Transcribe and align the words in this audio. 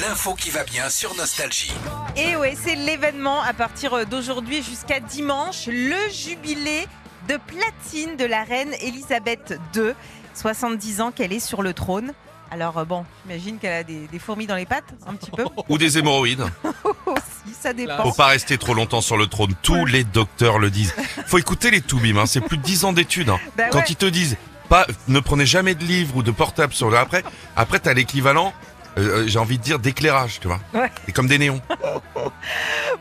L'info 0.00 0.34
qui 0.34 0.48
va 0.48 0.64
bien 0.64 0.88
sur 0.88 1.14
Nostalgie. 1.14 1.72
Et 2.16 2.36
ouais, 2.36 2.56
c'est 2.62 2.74
l'événement 2.74 3.42
à 3.42 3.52
partir 3.52 4.06
d'aujourd'hui 4.06 4.62
jusqu'à 4.62 4.98
dimanche, 4.98 5.66
le 5.66 5.96
jubilé 6.10 6.86
de 7.28 7.36
platine 7.36 8.16
de 8.16 8.24
la 8.24 8.44
reine 8.44 8.72
Elisabeth 8.80 9.58
II. 9.76 9.92
70 10.34 11.00
ans 11.02 11.10
qu'elle 11.12 11.34
est 11.34 11.40
sur 11.40 11.60
le 11.62 11.74
trône. 11.74 12.12
Alors 12.50 12.78
euh, 12.78 12.84
bon, 12.86 13.04
j'imagine 13.26 13.58
qu'elle 13.58 13.72
a 13.74 13.82
des, 13.82 14.06
des 14.10 14.18
fourmis 14.18 14.46
dans 14.46 14.56
les 14.56 14.64
pattes, 14.66 14.94
un 15.06 15.14
petit 15.14 15.30
peu. 15.30 15.44
Ou 15.68 15.76
des 15.76 15.98
hémorroïdes. 15.98 16.44
Aussi, 17.06 17.54
ça 17.60 17.74
dépend. 17.74 18.02
Faut 18.04 18.12
pas 18.12 18.28
rester 18.28 18.56
trop 18.56 18.72
longtemps 18.72 19.02
sur 19.02 19.18
le 19.18 19.26
trône. 19.26 19.54
Tous 19.62 19.84
les 19.84 20.04
docteurs 20.04 20.58
le 20.58 20.70
disent. 20.70 20.94
Faut 21.26 21.38
écouter 21.38 21.70
les 21.70 21.82
Toubib, 21.82 22.16
hein. 22.16 22.24
c'est 22.26 22.40
plus 22.40 22.56
de 22.56 22.62
10 22.62 22.84
ans 22.86 22.92
d'études. 22.94 23.28
hein. 23.28 23.38
Bah 23.56 23.64
Quand 23.70 23.78
ouais. 23.80 23.84
ils 23.90 23.96
te 23.96 24.06
disent, 24.06 24.36
pas, 24.68 24.86
ne 25.08 25.20
prenez 25.20 25.46
jamais 25.46 25.74
de 25.74 25.84
livre 25.84 26.16
ou 26.16 26.22
de 26.22 26.30
portable 26.30 26.72
sur 26.72 26.90
le 26.90 26.96
après, 26.96 27.24
après 27.56 27.78
t'as 27.78 27.94
l'équivalent, 27.94 28.52
euh, 28.98 29.22
euh, 29.22 29.26
j'ai 29.26 29.38
envie 29.38 29.56
de 29.56 29.62
dire 29.62 29.78
d'éclairage, 29.78 30.38
tu 30.40 30.48
vois. 30.48 30.60
Ouais. 30.74 30.90
C'est 31.06 31.12
comme 31.12 31.26
des 31.26 31.38
néons. 31.38 31.60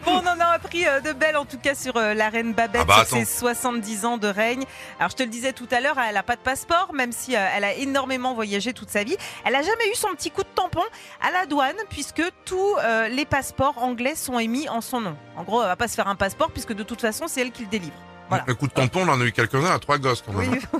Bon, 0.06 0.14
on 0.14 0.28
en 0.28 0.40
a 0.40 0.46
appris 0.46 0.88
euh, 0.88 1.00
de 1.00 1.12
belles 1.14 1.38
en 1.38 1.46
tout 1.46 1.58
cas 1.60 1.76
sur 1.76 1.94
la 1.94 2.30
reine 2.30 2.54
Babette, 2.54 2.82
Ah 2.84 2.86
bah, 2.86 3.06
sur 3.06 3.18
ses 3.18 3.26
70 3.26 4.06
ans 4.06 4.18
de 4.18 4.28
règne. 4.28 4.64
Alors 5.00 5.12
je 5.12 5.16
te 5.16 5.24
le 5.24 5.30
disais 5.30 5.54
tout 5.54 5.68
à 5.70 5.80
l'heure, 5.80 5.98
elle 6.00 6.16
n'a 6.16 6.24
pas 6.24 6.36
de 6.36 6.42
passeport, 6.42 6.94
même 6.94 7.12
si 7.12 7.34
elle 7.34 7.64
a 7.64 7.74
énormément 7.74 8.34
voyagé 8.34 8.74
toute 8.74 8.90
sa 8.90 9.04
vie. 9.04 9.16
Elle 9.44 9.54
n'a 9.54 9.62
jamais 9.62 9.92
eu 9.92 9.96
son 9.96 10.10
petit 10.10 10.32
coup 10.32 10.44
de 10.44 10.50
tampon 10.56 10.82
à 11.22 11.32
la 11.32 11.46
douane, 11.46 11.76
puisque 11.90 12.24
tous 12.46 12.78
euh, 12.80 13.10
les 13.10 13.26
passeports 13.26 13.78
anglais 13.84 14.16
sont 14.16 14.40
émis 14.40 14.70
en 14.70 14.82
son 14.82 15.02
nom. 15.02 15.16
En 15.36 15.44
gros, 15.44 15.62
elle 15.62 15.68
va 15.68 15.76
pas 15.76 15.88
se 15.88 15.96
faire 15.96 16.08
un 16.08 16.16
passeport, 16.16 16.52
puisque 16.52 16.74
de 16.74 16.84
toute 16.84 17.02
façon, 17.02 17.28
c'est 17.28 17.42
elle 17.42 17.52
qui 17.52 17.64
le 17.64 17.70
délivre. 17.70 17.96
Voilà. 18.30 18.46
Un 18.48 18.54
coup 18.54 18.68
de 18.68 18.74
tampon, 18.74 19.02
on 19.06 19.10
en 19.12 19.20
a 19.20 19.26
eu 19.26 19.34
quelques-uns 19.34 19.74
à 19.74 19.80
trois 19.80 19.98
gosses 19.98 20.24
quand 20.26 20.34
même. 20.34 20.52
Oui. 20.52 20.80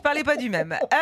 Je 0.00 0.02
parlais 0.02 0.24
pas 0.24 0.36
du 0.36 0.48
même. 0.48 0.72
Euh, 0.72 0.96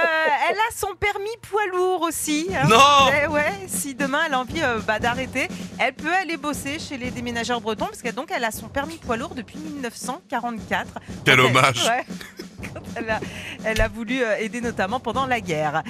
elle 0.51 0.57
a 0.57 0.75
son 0.77 0.93
permis 0.99 1.31
poids 1.49 1.65
lourd 1.69 2.03
aussi. 2.03 2.49
Non 2.69 3.09
Eh 3.23 3.29
ouais, 3.29 3.53
si 3.69 3.95
demain 3.95 4.23
elle 4.27 4.35
a 4.35 4.41
envie 4.41 4.61
euh, 4.61 4.81
bah, 4.85 4.99
d'arrêter, 4.99 5.47
elle 5.79 5.93
peut 5.95 6.13
aller 6.13 6.37
bosser 6.37 6.81
chez 6.81 6.97
les 6.97 7.13
déménageurs 7.13 7.61
bretons 7.61 7.87
parce 7.87 8.03
que 8.03 8.09
donc 8.11 8.33
elle 8.35 8.43
a 8.43 8.51
son 8.51 8.67
permis 8.67 8.97
poids 8.97 9.17
lourd 9.17 9.37
depuis 9.37 9.57
1944. 9.59 10.99
Quel 11.25 11.39
hommage. 11.39 11.87
ouais. 11.87 12.05
Elle, 12.97 13.09
a, 13.11 13.21
elle 13.65 13.81
a 13.81 13.87
voulu 13.87 14.21
euh, 14.21 14.37
aider 14.39 14.61
notamment 14.61 14.99
pendant 14.99 15.27
la 15.27 15.41
guerre. 15.41 15.85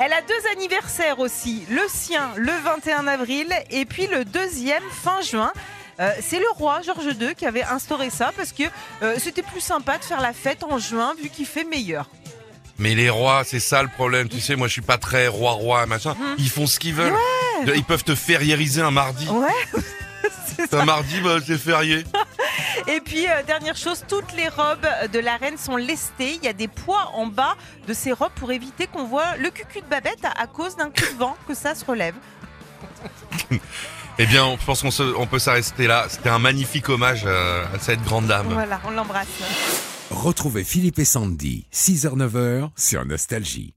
Elle 0.00 0.12
a 0.12 0.20
deux 0.22 0.48
anniversaires 0.52 1.20
aussi, 1.20 1.64
le 1.70 1.82
sien 1.88 2.30
le 2.36 2.50
21 2.50 3.06
avril 3.06 3.46
et 3.70 3.84
puis 3.84 4.08
le 4.08 4.24
deuxième 4.24 4.82
fin 4.90 5.20
juin. 5.20 5.52
Euh, 6.00 6.10
c'est 6.20 6.38
le 6.38 6.46
roi 6.54 6.80
Georges 6.82 7.14
II 7.20 7.34
qui 7.34 7.44
avait 7.46 7.64
instauré 7.64 8.08
ça 8.10 8.30
parce 8.36 8.52
que 8.52 8.62
euh, 9.02 9.16
c'était 9.18 9.42
plus 9.42 9.60
sympa 9.60 9.98
de 9.98 10.04
faire 10.04 10.20
la 10.20 10.32
fête 10.32 10.62
en 10.64 10.78
juin 10.78 11.14
vu 11.20 11.28
qu'il 11.28 11.46
fait 11.46 11.64
meilleur. 11.64 12.08
Mais 12.78 12.94
les 12.94 13.10
rois, 13.10 13.42
c'est 13.44 13.60
ça 13.60 13.82
le 13.82 13.88
problème. 13.88 14.28
Tu 14.28 14.40
sais, 14.40 14.54
moi 14.56 14.68
je 14.68 14.72
suis 14.72 14.82
pas 14.82 14.98
très 14.98 15.26
roi-roi, 15.26 15.86
machin. 15.86 16.14
Ils 16.38 16.48
font 16.48 16.66
ce 16.66 16.78
qu'ils 16.78 16.94
veulent. 16.94 17.14
Ils 17.74 17.84
peuvent 17.84 18.04
te 18.04 18.14
fériériser 18.14 18.80
un 18.82 18.92
mardi. 18.92 19.28
Ouais. 19.28 19.48
c'est 20.56 20.70
ça. 20.70 20.82
Un 20.82 20.84
mardi, 20.84 21.20
bah, 21.20 21.38
c'est 21.44 21.58
férié. 21.58 22.04
Et 22.86 23.00
puis, 23.00 23.28
euh, 23.28 23.42
dernière 23.42 23.76
chose, 23.76 24.04
toutes 24.08 24.32
les 24.34 24.48
robes 24.48 24.86
de 25.12 25.18
la 25.18 25.36
reine 25.36 25.58
sont 25.58 25.76
lestées. 25.76 26.34
Il 26.36 26.44
y 26.44 26.48
a 26.48 26.52
des 26.52 26.68
poids 26.68 27.10
en 27.14 27.26
bas 27.26 27.56
de 27.86 27.92
ces 27.92 28.12
robes 28.12 28.32
pour 28.36 28.52
éviter 28.52 28.86
qu'on 28.86 29.04
voit 29.04 29.36
le 29.36 29.50
cucu 29.50 29.80
de 29.80 29.86
Babette 29.86 30.24
à, 30.24 30.40
à 30.40 30.46
cause 30.46 30.76
d'un 30.76 30.86
coup 30.86 31.12
de 31.12 31.18
vent, 31.18 31.36
que 31.46 31.54
ça 31.54 31.74
se 31.74 31.84
relève. 31.84 32.14
Eh 34.20 34.26
bien, 34.26 34.56
je 34.60 34.64
pense 34.64 34.82
qu'on 34.82 34.90
se- 34.90 35.14
on 35.16 35.26
peut 35.26 35.38
s'arrêter 35.38 35.86
là. 35.86 36.06
C'était 36.08 36.28
un 36.28 36.38
magnifique 36.40 36.88
hommage 36.88 37.22
euh, 37.24 37.64
à 37.72 37.78
cette 37.78 38.02
grande 38.02 38.26
dame. 38.26 38.48
Voilà, 38.52 38.80
on 38.84 38.90
l'embrasse. 38.90 39.28
Retrouvez 40.10 40.64
Philippe 40.64 40.98
et 40.98 41.04
Sandy, 41.04 41.66
6h-9h 41.72 42.70
sur 42.76 43.04
Nostalgie. 43.04 43.74